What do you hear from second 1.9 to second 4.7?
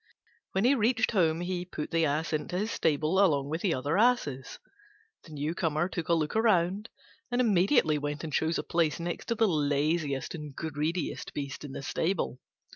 him into his stable along with the other asses.